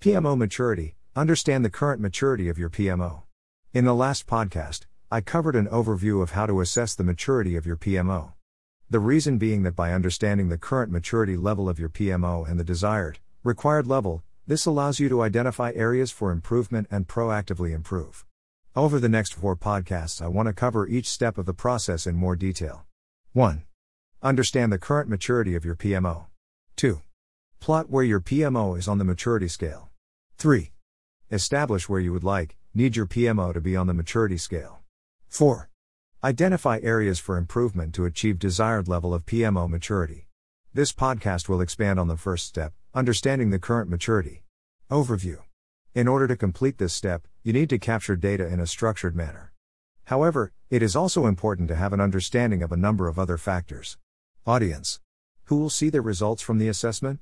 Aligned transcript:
PMO 0.00 0.34
maturity 0.34 0.94
Understand 1.14 1.62
the 1.62 1.70
current 1.70 2.00
maturity 2.00 2.48
of 2.48 2.56
your 2.56 2.70
PMO. 2.70 3.24
In 3.74 3.84
the 3.84 3.94
last 3.94 4.26
podcast, 4.26 4.86
I 5.10 5.20
covered 5.20 5.54
an 5.54 5.66
overview 5.66 6.22
of 6.22 6.30
how 6.30 6.46
to 6.46 6.62
assess 6.62 6.94
the 6.94 7.04
maturity 7.04 7.56
of 7.56 7.66
your 7.66 7.76
PMO. 7.76 8.32
The 8.88 9.00
reason 9.00 9.36
being 9.36 9.62
that 9.64 9.76
by 9.76 9.92
understanding 9.92 10.48
the 10.48 10.56
current 10.56 10.90
maturity 10.90 11.36
level 11.36 11.68
of 11.68 11.78
your 11.78 11.90
PMO 11.90 12.48
and 12.48 12.58
the 12.58 12.64
desired, 12.64 13.18
required 13.44 13.86
level, 13.86 14.22
this 14.46 14.64
allows 14.64 15.00
you 15.00 15.10
to 15.10 15.20
identify 15.20 15.72
areas 15.74 16.10
for 16.10 16.30
improvement 16.30 16.86
and 16.90 17.06
proactively 17.06 17.74
improve. 17.74 18.24
Over 18.74 19.00
the 19.00 19.08
next 19.08 19.34
four 19.34 19.54
podcasts, 19.54 20.22
I 20.22 20.28
want 20.28 20.46
to 20.46 20.54
cover 20.54 20.88
each 20.88 21.10
step 21.10 21.36
of 21.36 21.44
the 21.44 21.52
process 21.52 22.06
in 22.06 22.14
more 22.14 22.36
detail. 22.36 22.86
1. 23.34 23.64
Understand 24.22 24.72
the 24.72 24.78
current 24.78 25.10
maturity 25.10 25.54
of 25.54 25.66
your 25.66 25.76
PMO. 25.76 26.26
2. 26.76 27.02
Plot 27.58 27.90
where 27.90 28.04
your 28.04 28.20
PMO 28.20 28.78
is 28.78 28.88
on 28.88 28.96
the 28.96 29.04
maturity 29.04 29.48
scale. 29.48 29.89
3. 30.40 30.72
Establish 31.30 31.86
where 31.86 32.00
you 32.00 32.14
would 32.14 32.24
like, 32.24 32.56
need 32.72 32.96
your 32.96 33.04
PMO 33.04 33.52
to 33.52 33.60
be 33.60 33.76
on 33.76 33.86
the 33.86 33.92
maturity 33.92 34.38
scale. 34.38 34.78
4. 35.28 35.68
Identify 36.24 36.80
areas 36.82 37.18
for 37.18 37.36
improvement 37.36 37.94
to 37.94 38.06
achieve 38.06 38.38
desired 38.38 38.88
level 38.88 39.12
of 39.12 39.26
PMO 39.26 39.68
maturity. 39.68 40.28
This 40.72 40.94
podcast 40.94 41.50
will 41.50 41.60
expand 41.60 42.00
on 42.00 42.08
the 42.08 42.16
first 42.16 42.46
step, 42.46 42.72
understanding 42.94 43.50
the 43.50 43.58
current 43.58 43.90
maturity. 43.90 44.42
Overview. 44.90 45.40
In 45.94 46.08
order 46.08 46.26
to 46.26 46.38
complete 46.38 46.78
this 46.78 46.94
step, 46.94 47.28
you 47.42 47.52
need 47.52 47.68
to 47.68 47.78
capture 47.78 48.16
data 48.16 48.46
in 48.46 48.60
a 48.60 48.66
structured 48.66 49.14
manner. 49.14 49.52
However, 50.04 50.52
it 50.70 50.82
is 50.82 50.96
also 50.96 51.26
important 51.26 51.68
to 51.68 51.76
have 51.76 51.92
an 51.92 52.00
understanding 52.00 52.62
of 52.62 52.72
a 52.72 52.78
number 52.78 53.08
of 53.08 53.18
other 53.18 53.36
factors. 53.36 53.98
Audience. 54.46 55.00
Who 55.44 55.58
will 55.58 55.68
see 55.68 55.90
the 55.90 56.00
results 56.00 56.40
from 56.40 56.56
the 56.56 56.68
assessment? 56.68 57.20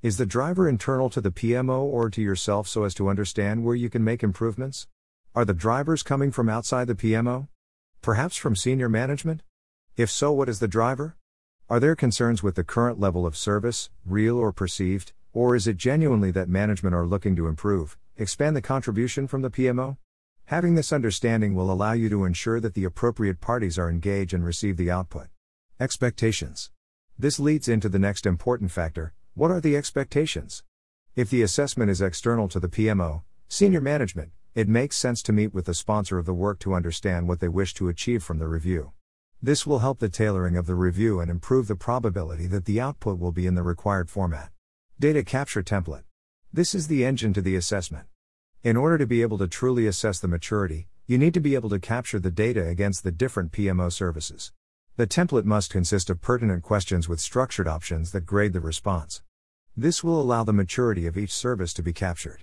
Is 0.00 0.16
the 0.16 0.26
driver 0.26 0.68
internal 0.68 1.10
to 1.10 1.20
the 1.20 1.32
PMO 1.32 1.80
or 1.80 2.08
to 2.08 2.22
yourself 2.22 2.68
so 2.68 2.84
as 2.84 2.94
to 2.94 3.08
understand 3.08 3.64
where 3.64 3.74
you 3.74 3.90
can 3.90 4.04
make 4.04 4.22
improvements? 4.22 4.86
Are 5.34 5.44
the 5.44 5.52
drivers 5.52 6.04
coming 6.04 6.30
from 6.30 6.48
outside 6.48 6.86
the 6.86 6.94
PMO? 6.94 7.48
Perhaps 8.00 8.36
from 8.36 8.54
senior 8.54 8.88
management? 8.88 9.42
If 9.96 10.08
so, 10.08 10.30
what 10.30 10.48
is 10.48 10.60
the 10.60 10.68
driver? 10.68 11.16
Are 11.68 11.80
there 11.80 11.96
concerns 11.96 12.44
with 12.44 12.54
the 12.54 12.62
current 12.62 13.00
level 13.00 13.26
of 13.26 13.36
service, 13.36 13.90
real 14.06 14.38
or 14.38 14.52
perceived, 14.52 15.14
or 15.32 15.56
is 15.56 15.66
it 15.66 15.76
genuinely 15.76 16.30
that 16.30 16.48
management 16.48 16.94
are 16.94 17.04
looking 17.04 17.34
to 17.34 17.48
improve, 17.48 17.98
expand 18.16 18.54
the 18.54 18.62
contribution 18.62 19.26
from 19.26 19.42
the 19.42 19.50
PMO? 19.50 19.96
Having 20.44 20.76
this 20.76 20.92
understanding 20.92 21.56
will 21.56 21.72
allow 21.72 21.90
you 21.90 22.08
to 22.08 22.24
ensure 22.24 22.60
that 22.60 22.74
the 22.74 22.84
appropriate 22.84 23.40
parties 23.40 23.80
are 23.80 23.90
engaged 23.90 24.32
and 24.32 24.44
receive 24.46 24.76
the 24.76 24.92
output. 24.92 25.26
Expectations. 25.80 26.70
This 27.18 27.40
leads 27.40 27.66
into 27.66 27.88
the 27.88 27.98
next 27.98 28.26
important 28.26 28.70
factor 28.70 29.12
what 29.38 29.52
are 29.52 29.60
the 29.60 29.76
expectations? 29.76 30.64
If 31.14 31.30
the 31.30 31.42
assessment 31.42 31.92
is 31.92 32.02
external 32.02 32.48
to 32.48 32.58
the 32.58 32.66
PMO, 32.66 33.22
senior 33.46 33.80
management, 33.80 34.32
it 34.56 34.68
makes 34.68 34.96
sense 34.96 35.22
to 35.22 35.32
meet 35.32 35.54
with 35.54 35.66
the 35.66 35.74
sponsor 35.74 36.18
of 36.18 36.26
the 36.26 36.34
work 36.34 36.58
to 36.58 36.74
understand 36.74 37.28
what 37.28 37.38
they 37.38 37.46
wish 37.46 37.72
to 37.74 37.88
achieve 37.88 38.24
from 38.24 38.40
the 38.40 38.48
review. 38.48 38.90
This 39.40 39.64
will 39.64 39.78
help 39.78 40.00
the 40.00 40.08
tailoring 40.08 40.56
of 40.56 40.66
the 40.66 40.74
review 40.74 41.20
and 41.20 41.30
improve 41.30 41.68
the 41.68 41.76
probability 41.76 42.48
that 42.48 42.64
the 42.64 42.80
output 42.80 43.20
will 43.20 43.30
be 43.30 43.46
in 43.46 43.54
the 43.54 43.62
required 43.62 44.10
format. 44.10 44.50
Data 44.98 45.22
Capture 45.22 45.62
Template. 45.62 46.02
This 46.52 46.74
is 46.74 46.88
the 46.88 47.04
engine 47.04 47.32
to 47.34 47.40
the 47.40 47.54
assessment. 47.54 48.08
In 48.64 48.76
order 48.76 48.98
to 48.98 49.06
be 49.06 49.22
able 49.22 49.38
to 49.38 49.46
truly 49.46 49.86
assess 49.86 50.18
the 50.18 50.26
maturity, 50.26 50.88
you 51.06 51.16
need 51.16 51.34
to 51.34 51.40
be 51.40 51.54
able 51.54 51.70
to 51.70 51.78
capture 51.78 52.18
the 52.18 52.32
data 52.32 52.66
against 52.66 53.04
the 53.04 53.12
different 53.12 53.52
PMO 53.52 53.92
services. 53.92 54.50
The 54.96 55.06
template 55.06 55.44
must 55.44 55.70
consist 55.70 56.10
of 56.10 56.20
pertinent 56.20 56.64
questions 56.64 57.08
with 57.08 57.20
structured 57.20 57.68
options 57.68 58.10
that 58.10 58.26
grade 58.26 58.52
the 58.52 58.60
response. 58.60 59.22
This 59.80 60.02
will 60.02 60.20
allow 60.20 60.42
the 60.42 60.52
maturity 60.52 61.06
of 61.06 61.16
each 61.16 61.32
service 61.32 61.72
to 61.74 61.84
be 61.84 61.92
captured. 61.92 62.42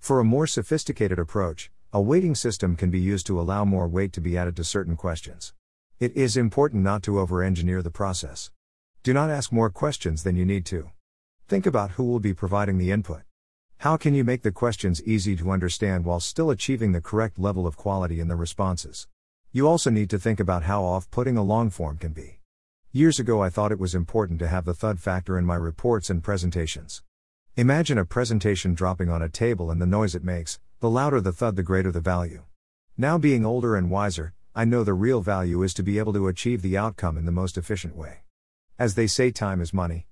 For 0.00 0.20
a 0.20 0.24
more 0.24 0.46
sophisticated 0.46 1.18
approach, 1.18 1.70
a 1.94 2.00
weighting 2.02 2.34
system 2.34 2.76
can 2.76 2.90
be 2.90 3.00
used 3.00 3.26
to 3.28 3.40
allow 3.40 3.64
more 3.64 3.88
weight 3.88 4.12
to 4.12 4.20
be 4.20 4.36
added 4.36 4.54
to 4.56 4.64
certain 4.64 4.94
questions. 4.94 5.54
It 5.98 6.14
is 6.14 6.36
important 6.36 6.82
not 6.82 7.02
to 7.04 7.18
over 7.18 7.42
engineer 7.42 7.80
the 7.80 7.90
process. 7.90 8.50
Do 9.02 9.14
not 9.14 9.30
ask 9.30 9.50
more 9.50 9.70
questions 9.70 10.24
than 10.24 10.36
you 10.36 10.44
need 10.44 10.66
to. 10.66 10.90
Think 11.48 11.64
about 11.64 11.92
who 11.92 12.04
will 12.04 12.20
be 12.20 12.34
providing 12.34 12.76
the 12.76 12.90
input. 12.90 13.22
How 13.78 13.96
can 13.96 14.12
you 14.12 14.22
make 14.22 14.42
the 14.42 14.52
questions 14.52 15.02
easy 15.04 15.36
to 15.36 15.52
understand 15.52 16.04
while 16.04 16.20
still 16.20 16.50
achieving 16.50 16.92
the 16.92 17.00
correct 17.00 17.38
level 17.38 17.66
of 17.66 17.78
quality 17.78 18.20
in 18.20 18.28
the 18.28 18.36
responses? 18.36 19.08
You 19.52 19.66
also 19.66 19.88
need 19.88 20.10
to 20.10 20.18
think 20.18 20.38
about 20.38 20.64
how 20.64 20.84
off 20.84 21.10
putting 21.10 21.38
a 21.38 21.42
long 21.42 21.70
form 21.70 21.96
can 21.96 22.12
be. 22.12 22.40
Years 22.96 23.18
ago, 23.18 23.42
I 23.42 23.50
thought 23.50 23.72
it 23.72 23.80
was 23.80 23.96
important 23.96 24.38
to 24.38 24.46
have 24.46 24.64
the 24.64 24.72
thud 24.72 25.00
factor 25.00 25.36
in 25.36 25.44
my 25.44 25.56
reports 25.56 26.10
and 26.10 26.22
presentations. 26.22 27.02
Imagine 27.56 27.98
a 27.98 28.04
presentation 28.04 28.72
dropping 28.72 29.08
on 29.08 29.20
a 29.20 29.28
table 29.28 29.72
and 29.72 29.82
the 29.82 29.84
noise 29.84 30.14
it 30.14 30.22
makes, 30.22 30.60
the 30.78 30.88
louder 30.88 31.20
the 31.20 31.32
thud, 31.32 31.56
the 31.56 31.64
greater 31.64 31.90
the 31.90 32.00
value. 32.00 32.44
Now, 32.96 33.18
being 33.18 33.44
older 33.44 33.74
and 33.74 33.90
wiser, 33.90 34.32
I 34.54 34.64
know 34.64 34.84
the 34.84 34.94
real 34.94 35.22
value 35.22 35.64
is 35.64 35.74
to 35.74 35.82
be 35.82 35.98
able 35.98 36.12
to 36.12 36.28
achieve 36.28 36.62
the 36.62 36.78
outcome 36.78 37.18
in 37.18 37.24
the 37.24 37.32
most 37.32 37.58
efficient 37.58 37.96
way. 37.96 38.18
As 38.78 38.94
they 38.94 39.08
say, 39.08 39.32
time 39.32 39.60
is 39.60 39.74
money. 39.74 40.06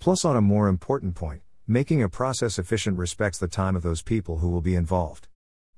Plus, 0.00 0.24
on 0.24 0.34
a 0.34 0.40
more 0.40 0.66
important 0.66 1.14
point, 1.14 1.42
making 1.68 2.02
a 2.02 2.08
process 2.08 2.58
efficient 2.58 2.98
respects 2.98 3.38
the 3.38 3.46
time 3.46 3.76
of 3.76 3.84
those 3.84 4.02
people 4.02 4.38
who 4.38 4.48
will 4.48 4.60
be 4.60 4.74
involved. 4.74 5.28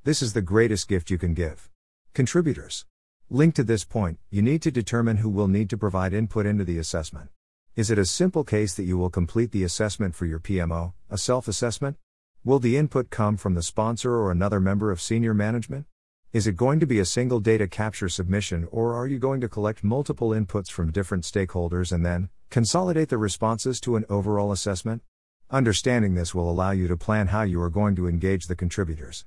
This 0.04 0.22
is 0.22 0.32
the 0.32 0.40
greatest 0.40 0.88
gift 0.88 1.10
you 1.10 1.18
can 1.18 1.34
give. 1.34 1.68
Contributors. 2.14 2.86
Linked 3.28 3.56
to 3.56 3.64
this 3.64 3.84
point, 3.84 4.20
you 4.30 4.40
need 4.40 4.62
to 4.62 4.70
determine 4.70 5.16
who 5.16 5.28
will 5.28 5.48
need 5.48 5.68
to 5.70 5.76
provide 5.76 6.12
input 6.12 6.46
into 6.46 6.62
the 6.62 6.78
assessment. 6.78 7.28
Is 7.74 7.90
it 7.90 7.98
a 7.98 8.06
simple 8.06 8.44
case 8.44 8.72
that 8.74 8.84
you 8.84 8.96
will 8.96 9.10
complete 9.10 9.50
the 9.50 9.64
assessment 9.64 10.14
for 10.14 10.26
your 10.26 10.38
PMO, 10.38 10.92
a 11.10 11.18
self 11.18 11.48
assessment? 11.48 11.96
Will 12.44 12.60
the 12.60 12.76
input 12.76 13.10
come 13.10 13.36
from 13.36 13.54
the 13.54 13.64
sponsor 13.64 14.12
or 14.12 14.30
another 14.30 14.60
member 14.60 14.92
of 14.92 15.00
senior 15.00 15.34
management? 15.34 15.86
Is 16.32 16.46
it 16.46 16.54
going 16.54 16.78
to 16.78 16.86
be 16.86 17.00
a 17.00 17.04
single 17.04 17.40
data 17.40 17.66
capture 17.66 18.08
submission 18.08 18.68
or 18.70 18.94
are 18.94 19.08
you 19.08 19.18
going 19.18 19.40
to 19.40 19.48
collect 19.48 19.82
multiple 19.82 20.28
inputs 20.28 20.70
from 20.70 20.92
different 20.92 21.24
stakeholders 21.24 21.90
and 21.90 22.06
then 22.06 22.28
consolidate 22.50 23.08
the 23.08 23.18
responses 23.18 23.80
to 23.80 23.96
an 23.96 24.04
overall 24.08 24.52
assessment? 24.52 25.02
Understanding 25.50 26.14
this 26.14 26.32
will 26.32 26.48
allow 26.48 26.70
you 26.70 26.86
to 26.86 26.96
plan 26.96 27.26
how 27.26 27.42
you 27.42 27.60
are 27.60 27.70
going 27.70 27.96
to 27.96 28.06
engage 28.06 28.46
the 28.46 28.54
contributors. 28.54 29.24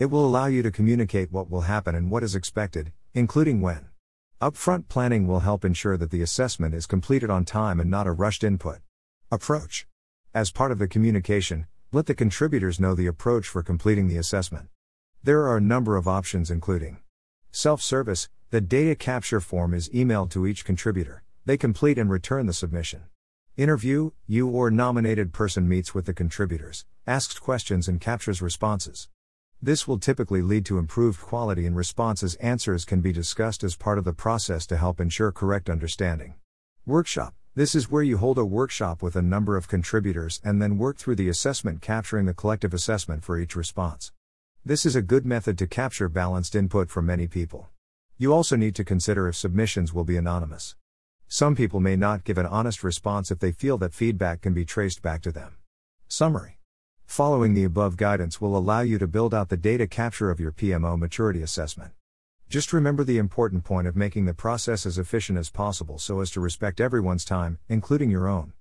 It 0.00 0.06
will 0.06 0.26
allow 0.26 0.46
you 0.46 0.64
to 0.64 0.72
communicate 0.72 1.30
what 1.30 1.48
will 1.48 1.62
happen 1.62 1.94
and 1.94 2.10
what 2.10 2.24
is 2.24 2.34
expected, 2.34 2.92
including 3.16 3.62
when. 3.62 3.86
Upfront 4.42 4.88
planning 4.88 5.26
will 5.26 5.40
help 5.40 5.64
ensure 5.64 5.96
that 5.96 6.10
the 6.10 6.20
assessment 6.20 6.74
is 6.74 6.86
completed 6.86 7.30
on 7.30 7.46
time 7.46 7.80
and 7.80 7.90
not 7.90 8.06
a 8.06 8.12
rushed 8.12 8.44
input. 8.44 8.80
Approach. 9.32 9.86
As 10.34 10.50
part 10.50 10.70
of 10.70 10.78
the 10.78 10.86
communication, 10.86 11.66
let 11.92 12.04
the 12.04 12.14
contributors 12.14 12.78
know 12.78 12.94
the 12.94 13.06
approach 13.06 13.48
for 13.48 13.62
completing 13.62 14.08
the 14.08 14.18
assessment. 14.18 14.68
There 15.22 15.46
are 15.46 15.56
a 15.56 15.62
number 15.62 15.96
of 15.96 16.06
options, 16.06 16.50
including 16.50 16.98
self 17.52 17.80
service, 17.80 18.28
the 18.50 18.60
data 18.60 18.94
capture 18.94 19.40
form 19.40 19.72
is 19.72 19.88
emailed 19.88 20.28
to 20.32 20.46
each 20.46 20.66
contributor, 20.66 21.22
they 21.46 21.56
complete 21.56 21.96
and 21.96 22.10
return 22.10 22.44
the 22.44 22.52
submission. 22.52 23.04
Interview, 23.56 24.10
you 24.26 24.46
or 24.46 24.70
nominated 24.70 25.32
person 25.32 25.66
meets 25.66 25.94
with 25.94 26.04
the 26.04 26.12
contributors, 26.12 26.84
asks 27.06 27.38
questions, 27.38 27.88
and 27.88 27.98
captures 27.98 28.42
responses. 28.42 29.08
This 29.62 29.88
will 29.88 29.98
typically 29.98 30.42
lead 30.42 30.66
to 30.66 30.78
improved 30.78 31.20
quality 31.20 31.64
in 31.64 31.74
responses. 31.74 32.34
Answers 32.36 32.84
can 32.84 33.00
be 33.00 33.10
discussed 33.10 33.64
as 33.64 33.74
part 33.74 33.96
of 33.96 34.04
the 34.04 34.12
process 34.12 34.66
to 34.66 34.76
help 34.76 35.00
ensure 35.00 35.32
correct 35.32 35.70
understanding. 35.70 36.34
Workshop 36.84 37.34
This 37.54 37.74
is 37.74 37.90
where 37.90 38.02
you 38.02 38.18
hold 38.18 38.36
a 38.36 38.44
workshop 38.44 39.02
with 39.02 39.16
a 39.16 39.22
number 39.22 39.56
of 39.56 39.66
contributors 39.66 40.42
and 40.44 40.60
then 40.60 40.76
work 40.76 40.98
through 40.98 41.16
the 41.16 41.30
assessment, 41.30 41.80
capturing 41.80 42.26
the 42.26 42.34
collective 42.34 42.74
assessment 42.74 43.24
for 43.24 43.38
each 43.38 43.56
response. 43.56 44.12
This 44.62 44.84
is 44.84 44.94
a 44.94 45.00
good 45.02 45.24
method 45.24 45.56
to 45.58 45.66
capture 45.66 46.10
balanced 46.10 46.54
input 46.54 46.90
from 46.90 47.06
many 47.06 47.26
people. 47.26 47.70
You 48.18 48.34
also 48.34 48.56
need 48.56 48.74
to 48.74 48.84
consider 48.84 49.26
if 49.26 49.36
submissions 49.36 49.94
will 49.94 50.04
be 50.04 50.18
anonymous. 50.18 50.76
Some 51.28 51.56
people 51.56 51.80
may 51.80 51.96
not 51.96 52.24
give 52.24 52.36
an 52.36 52.46
honest 52.46 52.84
response 52.84 53.30
if 53.30 53.38
they 53.38 53.52
feel 53.52 53.78
that 53.78 53.94
feedback 53.94 54.42
can 54.42 54.52
be 54.52 54.66
traced 54.66 55.00
back 55.00 55.22
to 55.22 55.32
them. 55.32 55.56
Summary 56.08 56.55
Following 57.06 57.54
the 57.54 57.64
above 57.64 57.96
guidance 57.96 58.40
will 58.42 58.58
allow 58.58 58.80
you 58.80 58.98
to 58.98 59.06
build 59.06 59.32
out 59.32 59.48
the 59.48 59.56
data 59.56 59.86
capture 59.86 60.30
of 60.30 60.38
your 60.38 60.52
PMO 60.52 60.98
maturity 60.98 61.40
assessment. 61.40 61.92
Just 62.50 62.74
remember 62.74 63.04
the 63.04 63.16
important 63.16 63.64
point 63.64 63.86
of 63.86 63.96
making 63.96 64.26
the 64.26 64.34
process 64.34 64.84
as 64.84 64.98
efficient 64.98 65.38
as 65.38 65.48
possible 65.48 65.98
so 65.98 66.20
as 66.20 66.30
to 66.32 66.40
respect 66.40 66.78
everyone's 66.78 67.24
time, 67.24 67.58
including 67.68 68.10
your 68.10 68.28
own. 68.28 68.52